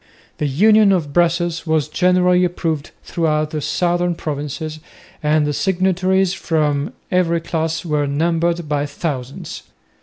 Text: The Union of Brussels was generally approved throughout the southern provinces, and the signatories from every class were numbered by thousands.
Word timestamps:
The 0.39 0.47
Union 0.47 0.91
of 0.91 1.13
Brussels 1.13 1.67
was 1.67 1.87
generally 1.87 2.43
approved 2.43 2.89
throughout 3.03 3.51
the 3.51 3.61
southern 3.61 4.15
provinces, 4.15 4.79
and 5.21 5.45
the 5.45 5.53
signatories 5.53 6.33
from 6.33 6.93
every 7.11 7.39
class 7.39 7.85
were 7.85 8.07
numbered 8.07 8.67
by 8.67 8.87
thousands. 8.87 9.61